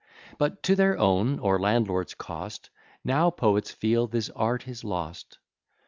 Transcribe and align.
But, 0.39 0.63
to 0.63 0.75
their 0.75 0.97
own 0.97 1.37
or 1.37 1.59
landlord's 1.59 2.15
cost, 2.15 2.71
Now 3.03 3.29
Poets 3.29 3.69
feel 3.69 4.07
this 4.07 4.31
art 4.31 4.67
is 4.67 4.83
lost. 4.83 5.37